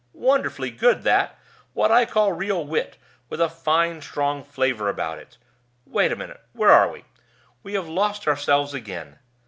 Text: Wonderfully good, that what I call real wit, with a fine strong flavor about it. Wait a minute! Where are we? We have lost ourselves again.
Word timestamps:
Wonderfully 0.13 0.71
good, 0.71 1.03
that 1.03 1.37
what 1.73 1.91
I 1.91 2.07
call 2.07 2.33
real 2.33 2.65
wit, 2.65 2.97
with 3.29 3.39
a 3.39 3.47
fine 3.47 4.01
strong 4.01 4.43
flavor 4.43 4.89
about 4.89 5.19
it. 5.19 5.37
Wait 5.85 6.11
a 6.11 6.15
minute! 6.15 6.41
Where 6.53 6.71
are 6.71 6.89
we? 6.91 7.05
We 7.61 7.75
have 7.75 7.87
lost 7.87 8.27
ourselves 8.27 8.73
again. 8.73 9.19